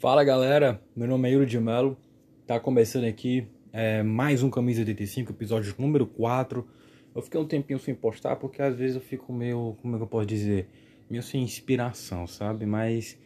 Fala 0.00 0.22
galera, 0.22 0.80
meu 0.94 1.08
nome 1.08 1.28
é 1.28 1.32
Yuri 1.32 1.44
de 1.44 1.58
Mello, 1.58 1.98
tá 2.46 2.60
começando 2.60 3.02
aqui 3.02 3.48
é, 3.72 4.00
mais 4.00 4.44
um 4.44 4.48
Camisa 4.48 4.82
85, 4.82 5.32
episódio 5.32 5.74
número 5.76 6.06
4. 6.06 6.64
Eu 7.12 7.20
fiquei 7.20 7.40
um 7.40 7.44
tempinho 7.44 7.80
sem 7.80 7.96
postar 7.96 8.36
porque 8.36 8.62
às 8.62 8.76
vezes 8.76 8.94
eu 8.94 9.02
fico 9.02 9.32
meio, 9.32 9.76
como 9.82 9.96
é 9.96 9.98
que 9.98 10.04
eu 10.04 10.06
posso 10.06 10.24
dizer, 10.24 10.68
meio 11.10 11.20
sem 11.20 11.42
inspiração, 11.42 12.28
sabe? 12.28 12.64
Mas 12.64 13.18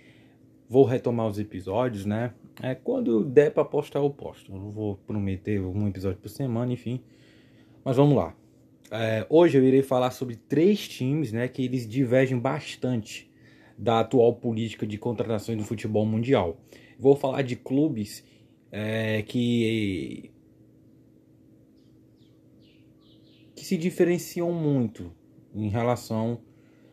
vou 0.67 0.87
retomar 0.87 1.27
os 1.27 1.39
episódios, 1.39 2.07
né? 2.07 2.33
É, 2.63 2.75
quando 2.75 3.23
der 3.23 3.53
pra 3.53 3.67
postar 3.67 3.99
eu 3.99 4.09
posto, 4.09 4.51
eu 4.51 4.59
não 4.59 4.71
vou 4.71 4.97
prometer 4.97 5.61
um 5.61 5.87
episódio 5.87 6.21
por 6.21 6.31
semana, 6.31 6.73
enfim. 6.73 7.03
Mas 7.85 7.99
vamos 7.99 8.17
lá. 8.17 8.35
É, 8.91 9.27
hoje 9.29 9.59
eu 9.59 9.63
irei 9.63 9.83
falar 9.83 10.11
sobre 10.11 10.37
três 10.37 10.89
times, 10.89 11.33
né, 11.33 11.49
que 11.49 11.63
eles 11.63 11.87
divergem 11.87 12.39
bastante 12.39 13.31
da 13.83 13.99
atual 13.99 14.35
política 14.37 14.87
de 14.87 14.97
contratações 14.97 15.59
do 15.59 15.65
futebol 15.65 16.07
mundial. 16.07 16.57
Vou 16.97 17.17
falar 17.17 17.43
de 17.43 17.57
clubes 17.57 18.25
é, 18.71 19.23
que 19.23 20.31
que 23.57 23.65
se 23.65 23.77
diferenciam 23.77 24.53
muito 24.53 25.13
em 25.53 25.69
relação, 25.69 26.41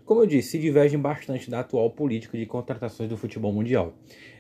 como 0.03 0.21
eu 0.21 0.25
disse, 0.25 0.49
se 0.49 0.59
divergem 0.59 0.99
bastante 0.99 1.49
da 1.49 1.59
atual 1.59 1.91
política 1.91 2.35
de 2.37 2.45
contratações 2.47 3.07
do 3.07 3.15
futebol 3.15 3.53
mundial. 3.53 3.93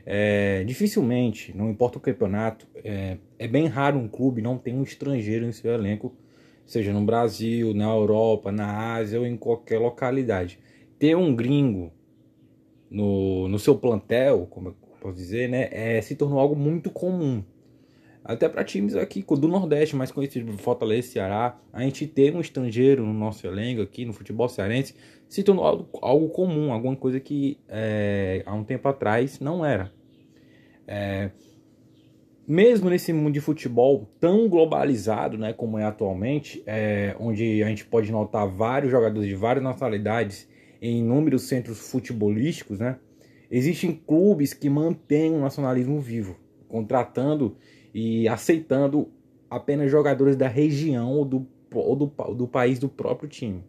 É, 0.03 0.63
dificilmente, 0.63 1.55
não 1.55 1.69
importa 1.69 1.99
o 1.99 2.01
campeonato, 2.01 2.67
é, 2.83 3.17
é 3.37 3.47
bem 3.47 3.67
raro 3.67 3.99
um 3.99 4.07
clube 4.07 4.41
não 4.41 4.57
ter 4.57 4.73
um 4.73 4.81
estrangeiro 4.81 5.45
em 5.45 5.51
seu 5.51 5.71
elenco, 5.71 6.15
seja 6.65 6.91
no 6.91 7.05
Brasil, 7.05 7.75
na 7.75 7.85
Europa, 7.85 8.51
na 8.51 8.95
Ásia 8.95 9.19
ou 9.19 9.25
em 9.25 9.37
qualquer 9.37 9.79
localidade. 9.79 10.59
Ter 10.97 11.15
um 11.15 11.35
gringo 11.35 11.91
no, 12.89 13.47
no 13.47 13.59
seu 13.59 13.75
plantel, 13.75 14.47
como 14.49 14.69
eu 14.69 14.75
posso 14.99 15.15
dizer, 15.15 15.49
né, 15.49 15.69
é, 15.71 16.01
se 16.01 16.15
tornou 16.15 16.39
algo 16.39 16.55
muito 16.55 16.89
comum. 16.89 17.43
Até 18.23 18.49
para 18.49 18.63
times 18.63 18.95
aqui 18.95 19.23
do 19.23 19.47
Nordeste, 19.47 19.95
mais 19.95 20.11
conhecidos 20.11 20.55
por 20.55 20.61
Fortaleza 20.61 21.07
e 21.07 21.11
Ceará, 21.11 21.59
a 21.71 21.81
gente 21.81 22.05
ter 22.05 22.35
um 22.35 22.41
estrangeiro 22.41 23.05
no 23.05 23.13
nosso 23.13 23.47
elenco 23.47 23.81
aqui, 23.81 24.05
no 24.05 24.13
futebol 24.13 24.49
cearense, 24.49 24.93
se 25.27 25.41
tornou 25.41 25.65
algo, 25.65 25.89
algo 26.01 26.29
comum, 26.29 26.73
alguma 26.73 26.95
coisa 26.95 27.19
que 27.19 27.57
é, 27.67 28.43
há 28.45 28.53
um 28.53 28.63
tempo 28.63 28.87
atrás 28.87 29.39
não 29.39 29.63
era. 29.65 29.91
É, 30.85 31.31
mesmo 32.49 32.89
nesse 32.89 33.13
mundo 33.13 33.33
de 33.33 33.39
futebol 33.39 34.09
tão 34.19 34.49
globalizado 34.49 35.37
né, 35.37 35.53
como 35.53 35.77
é 35.77 35.85
atualmente, 35.85 36.63
é, 36.65 37.15
onde 37.19 37.61
a 37.63 37.67
gente 37.67 37.85
pode 37.85 38.11
notar 38.11 38.47
vários 38.47 38.91
jogadores 38.91 39.29
de 39.29 39.35
várias 39.35 39.63
nacionalidades 39.63 40.48
em 40.81 40.99
inúmeros 40.99 41.43
centros 41.43 41.79
futebolísticos, 41.79 42.79
né? 42.79 42.97
Existem 43.51 43.93
clubes 43.93 44.53
que 44.53 44.69
mantêm 44.69 45.31
o 45.31 45.39
nacionalismo 45.39 45.99
vivo, 45.99 46.37
contratando 46.67 47.57
e 47.93 48.27
aceitando 48.27 49.11
apenas 49.49 49.89
jogadores 49.89 50.35
da 50.35 50.47
região 50.47 51.11
ou 51.11 51.25
do, 51.25 51.47
ou 51.73 51.95
do, 51.95 52.05
do 52.35 52.47
país 52.47 52.77
do 52.77 52.87
próprio 52.87 53.27
time. 53.27 53.63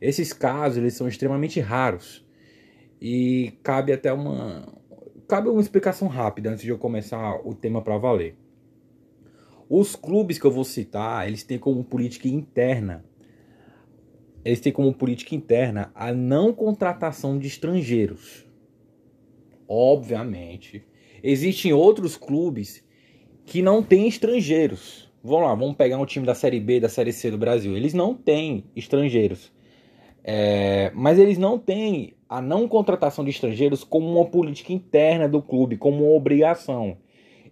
Esses 0.00 0.32
casos 0.32 0.78
eles 0.78 0.94
são 0.94 1.08
extremamente 1.08 1.60
raros 1.60 2.26
e 3.00 3.54
cabe 3.62 3.92
até 3.92 4.12
uma 4.12 4.66
cabe 5.26 5.48
uma 5.48 5.60
explicação 5.62 6.08
rápida 6.08 6.50
antes 6.50 6.62
de 6.62 6.68
eu 6.68 6.78
começar 6.78 7.40
o 7.46 7.54
tema 7.54 7.80
para 7.80 7.96
valer. 7.96 8.36
Os 9.66 9.96
clubes 9.96 10.38
que 10.38 10.44
eu 10.44 10.50
vou 10.50 10.64
citar, 10.64 11.26
eles 11.26 11.42
têm 11.42 11.58
como 11.58 11.82
política 11.82 12.28
interna 12.28 13.02
eles 14.44 14.60
têm 14.60 14.72
como 14.72 14.92
política 14.92 15.34
interna 15.34 15.90
a 15.94 16.12
não 16.12 16.52
contratação 16.52 17.38
de 17.38 17.46
estrangeiros. 17.46 18.46
Obviamente, 19.68 20.84
existem 21.22 21.72
outros 21.72 22.16
clubes 22.16 22.84
que 23.44 23.62
não 23.62 23.82
têm 23.82 24.08
estrangeiros. 24.08 25.10
Vamos 25.22 25.46
lá, 25.46 25.54
vamos 25.54 25.76
pegar 25.76 25.98
um 25.98 26.06
time 26.06 26.26
da 26.26 26.34
Série 26.34 26.58
B, 26.58 26.80
da 26.80 26.88
Série 26.88 27.12
C 27.12 27.30
do 27.30 27.38
Brasil. 27.38 27.76
Eles 27.76 27.94
não 27.94 28.14
têm 28.14 28.64
estrangeiros. 28.74 29.52
É, 30.24 30.90
mas 30.94 31.18
eles 31.18 31.38
não 31.38 31.58
têm 31.58 32.14
a 32.28 32.40
não 32.40 32.68
contratação 32.68 33.24
de 33.24 33.30
estrangeiros 33.30 33.84
como 33.84 34.08
uma 34.08 34.24
política 34.24 34.72
interna 34.72 35.28
do 35.28 35.42
clube, 35.42 35.76
como 35.76 36.04
uma 36.04 36.16
obrigação. 36.16 36.96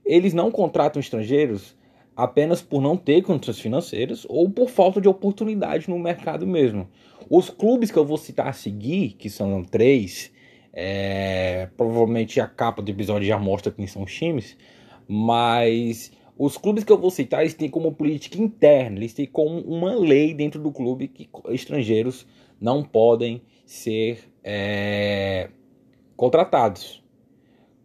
Eles 0.04 0.32
não 0.32 0.50
contratam 0.50 0.98
estrangeiros 1.00 1.76
apenas 2.22 2.60
por 2.60 2.81
não 2.81 2.97
ter 2.97 3.22
condições 3.22 3.58
financeiras 3.58 4.26
ou 4.28 4.48
por 4.50 4.69
falta 4.69 5.00
de 5.00 5.08
oportunidade 5.08 5.88
no 5.88 5.98
mercado 5.98 6.47
mesmo. 6.47 6.88
Os 7.28 7.48
clubes 7.48 7.91
que 7.91 7.98
eu 7.98 8.04
vou 8.04 8.16
citar 8.16 8.48
a 8.48 8.53
seguir, 8.53 9.12
que 9.12 9.31
são 9.31 9.62
três, 9.64 10.30
é, 10.72 11.69
provavelmente 11.76 12.41
a 12.41 12.47
capa 12.47 12.82
do 12.82 12.91
episódio 12.91 13.26
já 13.26 13.38
mostra 13.38 13.72
quem 13.72 13.86
são 13.86 14.03
os 14.03 14.12
times, 14.12 14.56
mas 15.09 16.12
os 16.36 16.56
clubes 16.56 16.84
que 16.84 16.92
eu 16.92 16.98
vou 16.98 17.10
citar, 17.10 17.41
eles 17.41 17.54
têm 17.54 17.69
como 17.69 17.92
política 17.92 18.38
interna, 18.38 18.98
eles 18.98 19.14
têm 19.14 19.26
como 19.26 19.60
uma 19.60 19.94
lei 19.94 20.34
dentro 20.34 20.60
do 20.60 20.70
clube 20.70 21.09
que 21.09 21.28
estrangeiros 21.48 22.26
não 22.60 22.82
podem 22.82 23.42
ser 23.64 24.30
é, 24.44 25.50
contratados. 26.16 27.03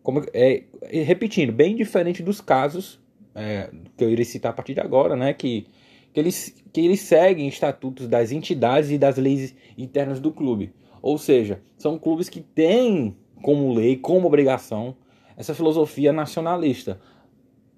Como, 0.03 0.24
é, 0.34 0.63
repetindo, 1.03 1.51
bem 1.51 1.75
diferente 1.75 2.22
dos 2.22 2.41
casos 2.41 3.03
é, 3.35 3.69
que 3.97 4.03
eu 4.03 4.09
irei 4.09 4.25
citar 4.25 4.51
a 4.51 4.56
partir 4.56 4.73
de 4.73 4.79
agora, 4.79 5.16
né, 5.16 5.34
que, 5.34 5.68
que, 6.13 6.19
eles, 6.19 6.56
que 6.72 6.81
eles 6.81 7.01
seguem 7.01 7.47
estatutos 7.47 8.07
das 8.07 8.31
entidades 8.31 8.90
e 8.90 8.97
das 8.97 9.18
leis 9.18 9.53
internas 9.78 10.19
do 10.19 10.31
clube. 10.31 10.73
Ou 11.01 11.18
seja, 11.18 11.62
são 11.78 12.00
clubes 12.00 12.29
que 12.29 12.41
têm 12.41 13.16
como 13.44 13.74
lei, 13.74 13.97
como 13.97 14.25
obrigação, 14.25 14.95
essa 15.38 15.53
filosofia 15.53 16.12
nacionalista. 16.12 17.00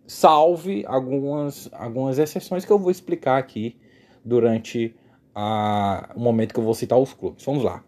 Salve 0.05 0.85
algumas, 0.87 1.69
algumas 1.73 2.17
exceções 2.19 2.63
que 2.63 2.71
eu 2.71 2.79
vou 2.79 2.91
explicar 2.91 3.37
aqui 3.37 3.75
durante 4.23 4.95
a, 5.35 6.13
o 6.15 6.19
momento 6.19 6.53
que 6.53 6.59
eu 6.59 6.63
vou 6.63 6.73
citar 6.73 6.97
os 6.97 7.13
clubes. 7.13 7.43
Vamos 7.43 7.63
lá. 7.63 7.83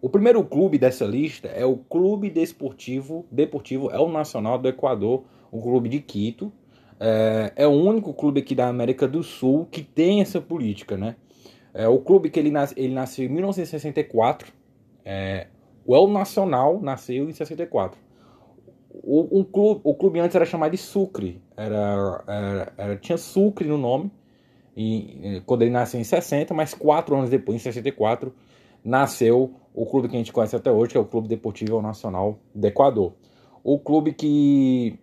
O 0.00 0.08
primeiro 0.08 0.42
clube 0.44 0.78
dessa 0.78 1.04
lista 1.04 1.48
é 1.48 1.66
o 1.66 1.76
Clube 1.76 2.30
Desportivo, 2.30 3.26
Deportivo 3.32 3.90
El 3.90 4.08
Nacional 4.08 4.56
do 4.56 4.68
Equador, 4.68 5.24
o 5.50 5.60
clube 5.60 5.88
de 5.88 6.00
Quito, 6.00 6.52
é, 7.00 7.52
é 7.56 7.66
o 7.66 7.70
único 7.70 8.12
clube 8.12 8.40
aqui 8.40 8.54
da 8.54 8.68
América 8.68 9.06
do 9.06 9.22
Sul 9.22 9.66
que 9.70 9.82
tem 9.82 10.20
essa 10.20 10.40
política, 10.40 10.96
né? 10.96 11.16
É 11.72 11.86
o 11.86 11.98
clube 11.98 12.30
que 12.30 12.38
ele, 12.40 12.50
nas, 12.50 12.74
ele 12.76 12.92
nasceu 12.92 13.26
em 13.26 13.28
1964. 13.28 14.52
É, 15.04 15.46
o 15.86 15.94
El 15.94 16.08
Nacional 16.08 16.80
nasceu 16.80 17.28
em 17.28 17.32
64. 17.32 17.98
O, 18.90 19.40
um 19.40 19.44
clube, 19.44 19.80
o 19.84 19.94
clube 19.94 20.18
antes 20.18 20.34
era 20.34 20.44
chamado 20.44 20.72
de 20.72 20.78
Sucre. 20.78 21.40
Era, 21.56 22.24
era, 22.26 22.72
era 22.76 22.96
tinha 22.96 23.16
Sucre 23.16 23.68
no 23.68 23.78
nome. 23.78 24.10
E, 24.76 25.42
quando 25.46 25.62
ele 25.62 25.70
nasceu 25.70 26.00
em 26.00 26.04
60, 26.04 26.54
mas 26.54 26.72
quatro 26.72 27.16
anos 27.16 27.30
depois, 27.30 27.56
em 27.56 27.58
64, 27.60 28.32
nasceu 28.84 29.54
o 29.74 29.86
clube 29.86 30.08
que 30.08 30.14
a 30.14 30.18
gente 30.18 30.32
conhece 30.32 30.56
até 30.56 30.70
hoje, 30.70 30.92
que 30.92 30.96
é 30.96 31.00
o 31.00 31.04
Clube 31.04 31.28
Deportivo 31.28 31.80
Nacional 31.82 32.38
do 32.54 32.66
Equador. 32.66 33.12
O 33.62 33.78
clube 33.78 34.12
que 34.12 34.98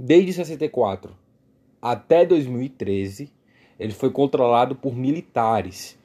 Desde 0.00 0.32
64 0.32 1.12
até 1.82 2.24
2013, 2.24 3.32
ele 3.80 3.92
foi 3.92 4.12
controlado 4.12 4.76
por 4.76 4.94
militares. 4.94 5.98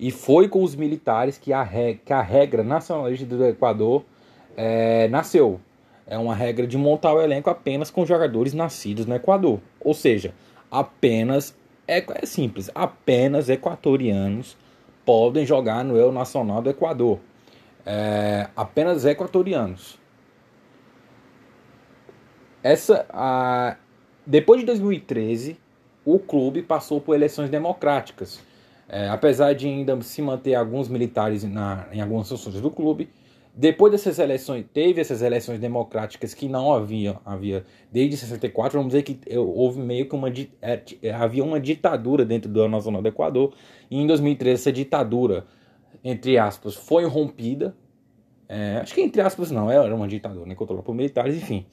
E 0.00 0.10
foi 0.10 0.48
com 0.48 0.62
os 0.62 0.74
militares 0.74 1.36
que 1.36 1.52
a, 1.52 1.62
regra, 1.62 2.00
que 2.06 2.12
a 2.14 2.22
regra 2.22 2.64
nacionalista 2.64 3.26
do 3.26 3.44
Equador 3.44 4.02
é, 4.56 5.08
nasceu. 5.08 5.60
É 6.06 6.16
uma 6.16 6.34
regra 6.34 6.66
de 6.66 6.78
montar 6.78 7.12
o 7.12 7.20
elenco 7.20 7.50
apenas 7.50 7.90
com 7.90 8.06
jogadores 8.06 8.54
nascidos 8.54 9.04
no 9.04 9.14
Equador. 9.14 9.60
Ou 9.78 9.92
seja, 9.92 10.32
apenas. 10.70 11.54
É, 11.86 12.02
é 12.22 12.24
simples, 12.24 12.70
apenas 12.74 13.50
equatorianos 13.50 14.56
podem 15.04 15.44
jogar 15.44 15.84
no 15.84 15.98
El 15.98 16.12
Nacional 16.12 16.62
do 16.62 16.70
Equador. 16.70 17.20
É, 17.84 18.48
apenas 18.56 19.04
equatorianos. 19.04 20.02
Essa, 22.64 23.04
a, 23.10 23.76
depois 24.26 24.58
de 24.58 24.64
2013, 24.64 25.58
o 26.02 26.18
clube 26.18 26.62
passou 26.62 26.98
por 26.98 27.14
eleições 27.14 27.50
democráticas. 27.50 28.40
É, 28.88 29.06
apesar 29.08 29.52
de 29.54 29.66
ainda 29.66 30.00
se 30.00 30.22
manter 30.22 30.54
alguns 30.54 30.88
militares 30.88 31.44
na, 31.44 31.86
em 31.92 32.00
algumas 32.00 32.26
funções 32.26 32.58
do 32.62 32.70
clube, 32.70 33.10
depois 33.54 33.92
dessas 33.92 34.18
eleições, 34.18 34.64
teve 34.72 34.98
essas 34.98 35.20
eleições 35.20 35.58
democráticas 35.58 36.32
que 36.32 36.48
não 36.48 36.72
havia, 36.72 37.18
havia 37.24 37.66
desde 37.92 38.16
64, 38.16 38.78
vamos 38.78 38.94
dizer 38.94 39.02
que 39.02 39.20
houve 39.36 39.80
meio 39.80 40.08
que 40.08 40.14
uma 40.14 40.30
é, 40.62 40.82
é, 41.02 41.12
havia 41.12 41.44
uma 41.44 41.60
ditadura 41.60 42.24
dentro 42.24 42.50
da 42.50 42.66
Nacional 42.66 43.02
do 43.02 43.08
Equador, 43.08 43.52
e 43.90 43.98
em 44.00 44.06
2013 44.06 44.54
essa 44.54 44.72
ditadura, 44.72 45.46
entre 46.02 46.38
aspas, 46.38 46.74
foi 46.74 47.04
rompida. 47.04 47.76
É, 48.48 48.78
acho 48.82 48.94
que 48.94 49.00
entre 49.00 49.22
aspas 49.22 49.50
não, 49.50 49.70
era 49.70 49.94
uma 49.94 50.08
ditadura, 50.08 50.46
né, 50.46 50.54
controlada 50.54 50.84
por 50.84 50.94
militares, 50.94 51.36
enfim 51.36 51.66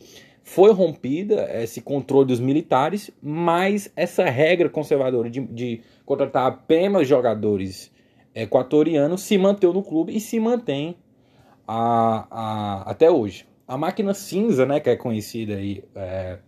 foi 0.43 0.71
rompida 0.73 1.47
esse 1.61 1.81
controle 1.81 2.27
dos 2.27 2.39
militares, 2.39 3.11
mas 3.21 3.91
essa 3.95 4.25
regra 4.25 4.69
conservadora 4.69 5.29
de, 5.29 5.41
de 5.41 5.81
contratar 6.05 6.47
apenas 6.47 7.07
jogadores 7.07 7.91
equatorianos 8.33 9.21
se 9.21 9.38
manteve 9.38 9.73
no 9.73 9.83
clube 9.83 10.15
e 10.15 10.19
se 10.19 10.39
mantém 10.39 10.97
a, 11.67 12.27
a, 12.29 12.91
até 12.91 13.09
hoje. 13.09 13.45
a 13.67 13.77
máquina 13.77 14.13
cinza, 14.13 14.65
né, 14.65 14.79
que 14.79 14.89
é 14.89 14.95
conhecida 14.95 15.55
aí, 15.55 15.83
é, 15.95 16.39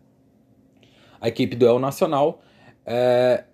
a 1.22 1.28
equipe 1.28 1.56
do 1.56 1.66
El 1.66 1.80
Nacional, 1.80 2.42
é, 2.86 3.46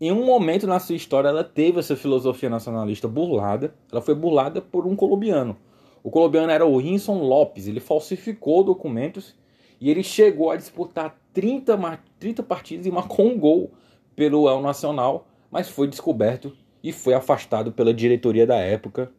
em 0.00 0.10
um 0.10 0.24
momento 0.24 0.66
na 0.66 0.80
sua 0.80 0.96
história 0.96 1.28
ela 1.28 1.44
teve 1.44 1.78
essa 1.78 1.94
filosofia 1.94 2.48
nacionalista 2.48 3.06
burlada, 3.06 3.74
ela 3.92 4.00
foi 4.00 4.14
burlada 4.14 4.60
por 4.62 4.86
um 4.86 4.96
colombiano. 4.96 5.56
O 6.02 6.10
colombiano 6.10 6.50
era 6.50 6.64
o 6.64 6.78
Rinson 6.78 7.22
Lopes, 7.22 7.68
ele 7.68 7.78
falsificou 7.78 8.64
documentos 8.64 9.36
e 9.80 9.90
ele 9.90 10.02
chegou 10.02 10.50
a 10.50 10.56
disputar 10.56 11.18
30, 11.32 11.78
30 12.18 12.42
partidas 12.42 12.86
e 12.86 12.90
marcou 12.90 13.26
um 13.26 13.38
gol 13.38 13.72
pelo 14.14 14.48
El 14.48 14.60
Nacional, 14.60 15.26
mas 15.50 15.68
foi 15.68 15.88
descoberto 15.88 16.52
e 16.82 16.92
foi 16.92 17.14
afastado 17.14 17.72
pela 17.72 17.94
diretoria 17.94 18.46
da 18.46 18.56
época 18.56 19.10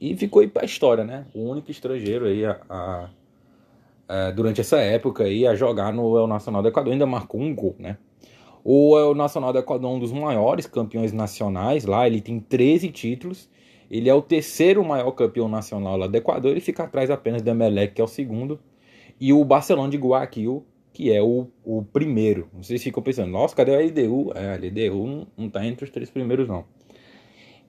e 0.00 0.16
ficou 0.16 0.40
aí 0.40 0.48
para 0.48 0.62
a 0.62 0.66
história, 0.66 1.04
né? 1.04 1.26
O 1.34 1.48
único 1.48 1.70
estrangeiro 1.70 2.26
aí 2.26 2.44
a, 2.44 2.60
a, 2.68 3.10
a, 4.08 4.30
durante 4.30 4.60
essa 4.60 4.78
época 4.78 5.24
aí 5.24 5.46
a 5.46 5.54
jogar 5.54 5.92
no 5.92 6.16
El 6.16 6.26
Nacional 6.26 6.62
do 6.62 6.68
Equador 6.68 6.92
ainda 6.92 7.06
marcou 7.06 7.40
um 7.40 7.54
gol, 7.54 7.74
né? 7.78 7.98
O 8.64 8.98
El 8.98 9.14
Nacional 9.14 9.52
do 9.52 9.58
Equador 9.58 9.90
é 9.90 9.94
um 9.94 9.98
dos 9.98 10.12
maiores 10.12 10.66
campeões 10.66 11.12
nacionais 11.12 11.84
lá, 11.84 12.06
ele 12.06 12.20
tem 12.20 12.38
13 12.38 12.90
títulos. 12.90 13.48
Ele 13.90 14.08
é 14.10 14.12
o 14.12 14.20
terceiro 14.20 14.84
maior 14.84 15.10
campeão 15.12 15.48
nacional 15.48 15.96
lá 15.96 16.06
do 16.06 16.14
Equador, 16.14 16.50
ele 16.50 16.60
fica 16.60 16.84
atrás 16.84 17.10
apenas 17.10 17.40
do 17.40 17.48
Emelec, 17.48 17.94
que 17.94 18.00
é 18.02 18.04
o 18.04 18.08
segundo, 18.08 18.60
e 19.20 19.32
o 19.32 19.44
Barcelona 19.44 19.90
de 19.90 19.96
Guayaquil, 19.96 20.64
que 20.92 21.12
é 21.12 21.22
o, 21.22 21.48
o 21.64 21.82
primeiro. 21.82 22.48
Vocês 22.54 22.82
ficam 22.82 23.02
pensando, 23.02 23.30
nossa, 23.30 23.54
cadê 23.54 23.74
a 23.74 23.78
LDU? 23.78 24.32
É, 24.34 24.52
a 24.52 24.56
LDU 24.56 25.06
não, 25.06 25.26
não 25.36 25.50
tá 25.50 25.64
entre 25.64 25.84
os 25.84 25.90
três 25.90 26.10
primeiros, 26.10 26.48
não. 26.48 26.64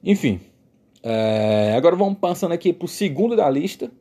Enfim, 0.03 0.39
é, 1.03 1.73
agora 1.75 1.95
vamos 1.95 2.17
passando 2.19 2.53
aqui 2.53 2.73
pro 2.73 2.87
segundo 2.87 3.35
da 3.35 3.49
lista. 3.49 3.91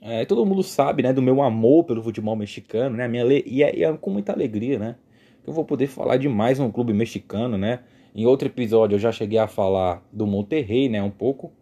É, 0.00 0.24
todo 0.24 0.44
mundo 0.44 0.62
sabe, 0.62 1.02
né, 1.02 1.12
do 1.12 1.22
meu 1.22 1.42
amor 1.42 1.84
pelo 1.84 2.02
futebol 2.02 2.36
mexicano, 2.36 2.94
né, 2.94 3.08
minha 3.08 3.24
e, 3.24 3.62
é, 3.62 3.74
e 3.74 3.84
é 3.84 3.92
com 3.96 4.10
muita 4.10 4.32
alegria, 4.32 4.78
né, 4.78 4.96
que 5.42 5.48
eu 5.48 5.54
vou 5.54 5.64
poder 5.64 5.86
falar 5.86 6.18
de 6.18 6.28
mais 6.28 6.60
um 6.60 6.70
clube 6.70 6.92
mexicano, 6.92 7.56
né. 7.56 7.80
Em 8.14 8.26
outro 8.26 8.46
episódio 8.46 8.96
eu 8.96 8.98
já 8.98 9.10
cheguei 9.10 9.38
a 9.38 9.48
falar 9.48 10.06
do 10.12 10.26
Monterrey, 10.26 10.90
né, 10.90 11.02
um 11.02 11.10
pouco. 11.10 11.52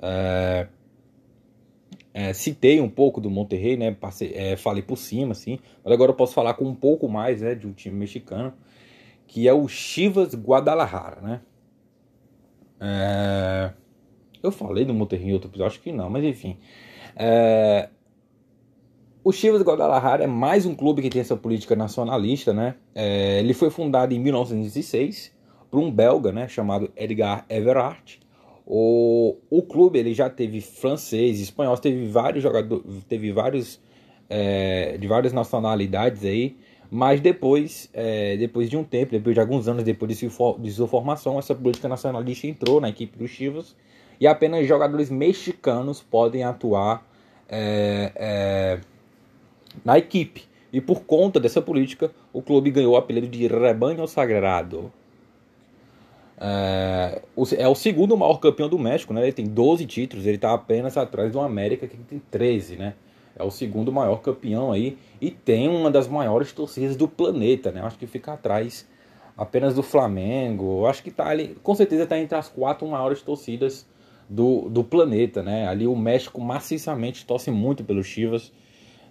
É, 0.00 0.68
é, 2.16 2.32
citei 2.32 2.80
um 2.80 2.88
pouco 2.88 3.20
do 3.20 3.28
Monterrey, 3.28 3.76
né, 3.76 3.90
passei, 3.90 4.32
é, 4.34 4.56
falei 4.56 4.82
por 4.82 4.96
cima, 4.96 5.32
assim, 5.32 5.58
mas 5.84 5.92
agora 5.92 6.12
eu 6.12 6.16
posso 6.16 6.32
falar 6.32 6.54
com 6.54 6.64
um 6.64 6.74
pouco 6.74 7.06
mais, 7.10 7.42
né, 7.42 7.54
de 7.54 7.66
um 7.66 7.74
time 7.74 7.94
mexicano, 7.94 8.54
que 9.26 9.46
é 9.46 9.52
o 9.52 9.68
Chivas 9.68 10.34
Guadalajara, 10.34 11.20
né. 11.20 11.40
É... 12.80 13.70
Eu 14.42 14.50
falei 14.50 14.86
do 14.86 14.94
Monterrey 14.94 15.28
em 15.28 15.32
outro 15.34 15.50
episódio, 15.50 15.74
acho 15.74 15.82
que 15.82 15.92
não, 15.92 16.08
mas 16.08 16.24
enfim. 16.24 16.56
É... 17.14 17.90
O 19.22 19.30
Chivas 19.30 19.60
Guadalajara 19.60 20.24
é 20.24 20.26
mais 20.26 20.64
um 20.64 20.74
clube 20.74 21.02
que 21.02 21.10
tem 21.10 21.20
essa 21.20 21.36
política 21.36 21.76
nacionalista, 21.76 22.54
né? 22.54 22.76
É... 22.94 23.40
Ele 23.40 23.52
foi 23.52 23.68
fundado 23.68 24.14
em 24.14 24.18
1906 24.18 25.36
por 25.70 25.80
um 25.80 25.90
belga, 25.90 26.32
né? 26.32 26.48
Chamado 26.48 26.90
Edgar 26.96 27.44
Everard. 27.50 28.20
O, 28.66 29.36
o 29.48 29.62
clube 29.62 29.98
ele 29.98 30.12
já 30.12 30.28
teve 30.28 30.60
francês, 30.60 31.40
espanhol, 31.40 31.78
teve 31.78 32.06
vários 32.08 32.42
jogadores, 32.42 32.84
teve 33.08 33.30
vários 33.30 33.80
é, 34.28 34.96
de 34.98 35.06
várias 35.06 35.32
nacionalidades 35.32 36.24
aí. 36.24 36.56
Mas 36.90 37.20
depois, 37.20 37.88
é, 37.92 38.36
depois 38.36 38.70
de 38.70 38.76
um 38.76 38.84
tempo, 38.84 39.12
depois 39.12 39.34
de 39.34 39.40
alguns 39.40 39.68
anos 39.68 39.82
depois 39.82 40.16
de 40.16 40.30
sua, 40.30 40.58
de 40.58 40.70
sua 40.70 40.86
formação, 40.86 41.38
essa 41.38 41.54
política 41.54 41.88
nacionalista 41.88 42.46
entrou 42.46 42.80
na 42.80 42.88
equipe 42.88 43.16
dos 43.18 43.30
Chivas 43.30 43.74
e 44.20 44.26
apenas 44.26 44.66
jogadores 44.66 45.10
mexicanos 45.10 46.00
podem 46.00 46.44
atuar 46.44 47.06
é, 47.48 48.12
é, 48.16 48.80
na 49.84 49.98
equipe. 49.98 50.44
E 50.72 50.80
por 50.80 51.02
conta 51.02 51.40
dessa 51.40 51.62
política, 51.62 52.10
o 52.32 52.42
clube 52.42 52.70
ganhou 52.70 52.94
o 52.94 52.96
apelido 52.96 53.28
de 53.28 53.46
Rebanho 53.46 54.06
Sagrado. 54.06 54.92
É, 56.38 57.22
é 57.58 57.68
o 57.68 57.74
segundo 57.74 58.16
maior 58.16 58.38
campeão 58.38 58.68
do 58.68 58.78
México, 58.78 59.12
né? 59.12 59.22
Ele 59.22 59.32
tem 59.32 59.46
12 59.46 59.86
títulos, 59.86 60.26
ele 60.26 60.36
está 60.36 60.52
apenas 60.52 60.96
atrás 60.96 61.32
do 61.32 61.40
América, 61.40 61.86
que 61.86 61.96
tem 61.96 62.20
13, 62.30 62.76
né? 62.76 62.94
é 63.36 63.44
o 63.44 63.50
segundo 63.50 63.92
maior 63.92 64.22
campeão 64.22 64.72
aí 64.72 64.96
e 65.20 65.30
tem 65.30 65.68
uma 65.68 65.90
das 65.90 66.08
maiores 66.08 66.52
torcidas 66.52 66.96
do 66.96 67.06
planeta, 67.06 67.70
né? 67.70 67.82
Acho 67.82 67.98
que 67.98 68.06
fica 68.06 68.32
atrás 68.32 68.88
apenas 69.36 69.74
do 69.74 69.82
Flamengo. 69.82 70.86
Acho 70.86 71.02
que 71.02 71.10
tá 71.10 71.28
ali, 71.28 71.54
com 71.62 71.74
certeza 71.74 72.04
está 72.04 72.18
entre 72.18 72.36
as 72.36 72.48
quatro 72.48 72.88
maiores 72.88 73.20
torcidas 73.20 73.86
do, 74.28 74.70
do 74.70 74.82
planeta, 74.82 75.42
né? 75.42 75.68
Ali 75.68 75.86
o 75.86 75.94
México 75.94 76.40
maciçamente 76.40 77.26
torce 77.26 77.50
muito 77.50 77.84
pelos 77.84 78.06
Chivas. 78.06 78.50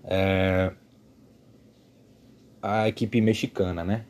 É... 0.04 0.74
A 2.62 2.90
equipe 2.90 3.22
mexicana, 3.22 3.84
né? 3.84 4.06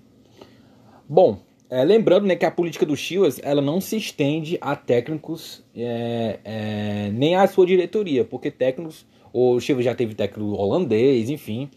Bom, 1.10 1.42
é, 1.70 1.84
lembrando 1.84 2.26
né, 2.26 2.36
que 2.36 2.46
a 2.46 2.52
política 2.52 2.86
do 2.86 2.96
Chivas 2.96 3.40
ela 3.44 3.62
não 3.62 3.82
se 3.82 3.98
estende 3.98 4.58
a 4.62 4.76
técnicos 4.76 5.64
é, 5.76 6.40
é, 6.44 7.12
nem 7.12 7.36
à 7.36 7.48
sua 7.48 7.66
diretoria, 7.66 8.24
porque 8.24 8.52
técnicos 8.52 9.06
o 9.34 9.60
Chivas 9.60 9.84
já 9.84 9.94
teve 9.94 10.16
técnico 10.16 10.52
holandês, 10.52 11.30
enfim. 11.30 11.70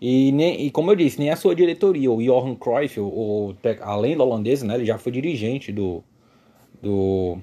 E, 0.00 0.32
nem, 0.32 0.66
e 0.66 0.70
como 0.70 0.90
eu 0.90 0.96
disse, 0.96 1.18
nem 1.18 1.30
a 1.30 1.36
sua 1.36 1.54
diretoria, 1.54 2.10
o 2.10 2.22
Johan 2.22 2.54
Cruyff, 2.54 2.98
o, 2.98 3.06
o, 3.06 3.56
além 3.80 4.16
do 4.16 4.22
holandês, 4.22 4.62
né, 4.62 4.74
ele 4.74 4.84
já 4.84 4.98
foi 4.98 5.12
dirigente 5.12 5.70
do, 5.70 6.02
do. 6.82 7.38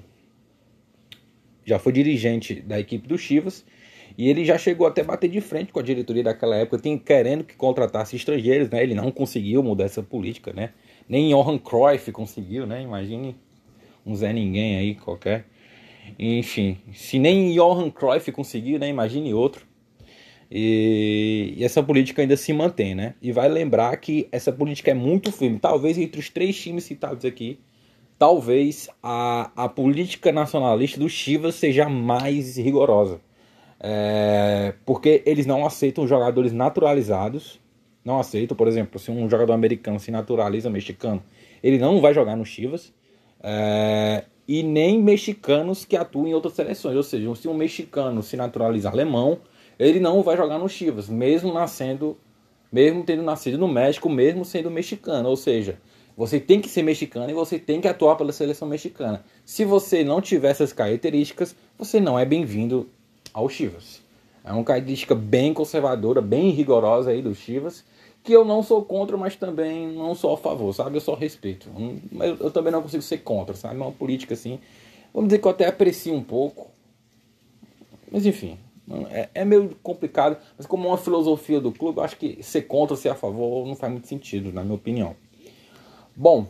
Já 1.64 1.78
foi 1.78 1.92
dirigente 1.92 2.60
da 2.60 2.78
equipe 2.78 3.08
do 3.08 3.16
Chivas. 3.16 3.64
E 4.16 4.28
ele 4.28 4.44
já 4.44 4.56
chegou 4.56 4.86
até 4.86 5.02
bater 5.02 5.28
de 5.28 5.40
frente 5.40 5.72
com 5.72 5.80
a 5.80 5.82
diretoria 5.82 6.22
daquela 6.22 6.56
época, 6.56 6.78
tem, 6.78 6.96
querendo 6.96 7.42
que 7.42 7.56
contratasse 7.56 8.14
estrangeiros, 8.14 8.70
né? 8.70 8.82
Ele 8.82 8.94
não 8.94 9.10
conseguiu 9.10 9.62
mudar 9.62 9.84
essa 9.84 10.02
política, 10.02 10.52
né? 10.52 10.70
Nem 11.08 11.30
Johan 11.30 11.58
Cruyff 11.58 12.10
conseguiu, 12.12 12.66
né? 12.66 12.82
Imagine 12.82 13.36
um 14.04 14.14
Zé 14.14 14.32
Ninguém 14.32 14.76
aí 14.76 14.94
qualquer. 14.94 15.46
Enfim, 16.18 16.78
se 16.92 17.18
nem 17.18 17.52
Johan 17.54 17.90
Cruyff 17.90 18.30
conseguiu, 18.30 18.78
né, 18.78 18.88
imagine 18.88 19.32
outro. 19.32 19.66
E, 20.50 21.54
e, 21.56 21.64
essa 21.64 21.82
política 21.82 22.22
ainda 22.22 22.36
se 22.36 22.52
mantém, 22.52 22.94
né? 22.94 23.14
E 23.20 23.32
vai 23.32 23.48
lembrar 23.48 23.96
que 23.96 24.28
essa 24.30 24.52
política 24.52 24.90
é 24.90 24.94
muito 24.94 25.32
firme. 25.32 25.58
Talvez 25.58 25.98
entre 25.98 26.20
os 26.20 26.28
três 26.28 26.56
times 26.56 26.84
citados 26.84 27.24
aqui, 27.24 27.58
talvez 28.18 28.88
a, 29.02 29.50
a 29.56 29.68
política 29.68 30.30
nacionalista 30.30 31.00
do 31.00 31.08
Chivas 31.08 31.56
seja 31.56 31.88
mais 31.88 32.56
rigorosa. 32.56 33.20
É, 33.80 34.74
porque 34.86 35.22
eles 35.26 35.46
não 35.46 35.66
aceitam 35.66 36.06
jogadores 36.06 36.52
naturalizados. 36.52 37.60
Não 38.04 38.20
aceitam, 38.20 38.56
por 38.56 38.68
exemplo, 38.68 38.98
se 38.98 39.10
um 39.10 39.28
jogador 39.28 39.54
americano 39.54 39.98
se 39.98 40.10
naturaliza 40.10 40.68
mexicano, 40.68 41.22
ele 41.62 41.78
não 41.78 42.00
vai 42.00 42.12
jogar 42.12 42.36
no 42.36 42.44
Chivas. 42.44 42.92
É, 43.42 44.24
e 44.46 44.62
nem 44.62 45.02
mexicanos 45.02 45.84
que 45.84 45.96
atuam 45.96 46.26
em 46.26 46.34
outras 46.34 46.54
seleções. 46.54 46.96
Ou 46.96 47.02
seja, 47.02 47.34
se 47.34 47.48
um 47.48 47.54
mexicano 47.54 48.22
se 48.22 48.36
naturalizar 48.36 48.92
alemão, 48.92 49.38
ele 49.78 49.98
não 49.98 50.22
vai 50.22 50.36
jogar 50.36 50.58
no 50.58 50.68
Chivas, 50.68 51.08
mesmo 51.08 51.52
nascendo, 51.52 52.16
mesmo 52.70 53.02
tendo 53.04 53.22
nascido 53.22 53.58
no 53.58 53.66
México, 53.66 54.08
mesmo 54.08 54.44
sendo 54.44 54.70
mexicano. 54.70 55.28
Ou 55.28 55.36
seja, 55.36 55.78
você 56.16 56.38
tem 56.38 56.60
que 56.60 56.68
ser 56.68 56.82
mexicano 56.82 57.30
e 57.30 57.34
você 57.34 57.58
tem 57.58 57.80
que 57.80 57.88
atuar 57.88 58.16
pela 58.16 58.32
seleção 58.32 58.68
mexicana. 58.68 59.24
Se 59.44 59.64
você 59.64 60.04
não 60.04 60.20
tiver 60.20 60.50
essas 60.50 60.72
características, 60.72 61.56
você 61.78 61.98
não 61.98 62.18
é 62.18 62.24
bem-vindo 62.24 62.88
ao 63.32 63.48
Chivas. 63.48 64.02
É 64.44 64.52
uma 64.52 64.62
característica 64.62 65.14
bem 65.14 65.54
conservadora, 65.54 66.20
bem 66.20 66.50
rigorosa 66.50 67.10
aí 67.10 67.22
do 67.22 67.34
Chivas 67.34 67.82
que 68.24 68.32
eu 68.32 68.42
não 68.42 68.62
sou 68.62 68.82
contra, 68.82 69.18
mas 69.18 69.36
também 69.36 69.86
não 69.92 70.14
sou 70.14 70.32
a 70.32 70.38
favor, 70.38 70.72
sabe? 70.72 70.96
Eu 70.96 71.00
só 71.02 71.14
respeito. 71.14 71.70
Mas 72.10 72.40
eu 72.40 72.50
também 72.50 72.72
não 72.72 72.80
consigo 72.80 73.02
ser 73.02 73.18
contra, 73.18 73.54
sabe? 73.54 73.74
É 73.74 73.82
uma 73.82 73.92
política 73.92 74.32
assim. 74.32 74.58
Vamos 75.12 75.28
dizer 75.28 75.40
que 75.40 75.46
eu 75.46 75.50
até 75.50 75.66
aprecio 75.66 76.14
um 76.14 76.24
pouco. 76.24 76.70
Mas 78.10 78.24
enfim, 78.24 78.58
é, 79.10 79.28
é 79.34 79.44
meio 79.44 79.76
complicado. 79.82 80.38
Mas 80.56 80.66
como 80.66 80.88
uma 80.88 80.96
filosofia 80.96 81.60
do 81.60 81.70
clube, 81.70 82.00
acho 82.00 82.16
que 82.16 82.42
ser 82.42 82.62
contra, 82.62 82.96
ser 82.96 83.10
a 83.10 83.14
favor, 83.14 83.66
não 83.66 83.76
faz 83.76 83.92
muito 83.92 84.08
sentido, 84.08 84.50
na 84.50 84.64
minha 84.64 84.74
opinião. 84.74 85.14
Bom. 86.16 86.46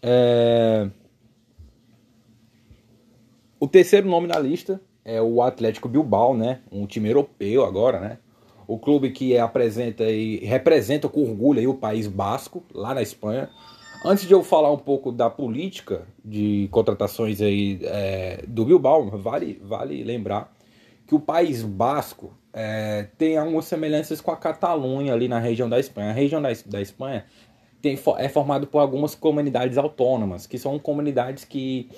É... 0.00 0.88
O 3.60 3.68
terceiro 3.68 4.08
nome 4.08 4.26
na 4.26 4.38
lista 4.38 4.80
é 5.04 5.20
o 5.20 5.42
Atlético 5.42 5.88
Bilbao, 5.88 6.36
né? 6.36 6.60
Um 6.70 6.86
time 6.86 7.08
europeu 7.08 7.64
agora, 7.64 8.00
né? 8.00 8.18
O 8.66 8.78
clube 8.78 9.10
que 9.10 9.34
é, 9.34 9.40
apresenta 9.40 10.04
e 10.04 10.36
representa 10.44 11.08
com 11.08 11.22
orgulho 11.22 11.58
aí 11.58 11.66
o 11.66 11.74
país 11.74 12.06
basco, 12.06 12.62
lá 12.72 12.94
na 12.94 13.02
Espanha. 13.02 13.50
Antes 14.04 14.26
de 14.26 14.32
eu 14.32 14.42
falar 14.42 14.72
um 14.72 14.78
pouco 14.78 15.12
da 15.12 15.28
política 15.28 16.06
de 16.24 16.68
contratações 16.70 17.40
aí 17.42 17.78
é, 17.82 18.44
do 18.46 18.64
Bilbao, 18.64 19.10
vale, 19.10 19.60
vale 19.62 20.02
lembrar 20.02 20.50
que 21.06 21.14
o 21.14 21.20
País 21.20 21.62
Basco 21.62 22.32
é, 22.52 23.08
tem 23.18 23.36
algumas 23.36 23.64
semelhanças 23.64 24.20
com 24.20 24.30
a 24.30 24.36
Catalunha 24.36 25.12
ali 25.12 25.28
na 25.28 25.38
região 25.38 25.68
da 25.68 25.78
Espanha. 25.78 26.10
A 26.10 26.12
região 26.12 26.40
da, 26.40 26.50
da 26.66 26.80
Espanha 26.80 27.26
tem, 27.82 27.98
é 28.18 28.28
formada 28.28 28.64
por 28.66 28.78
algumas 28.78 29.14
comunidades 29.14 29.76
autônomas, 29.76 30.46
que 30.46 30.58
são 30.58 30.78
comunidades 30.78 31.44
que, 31.44 31.90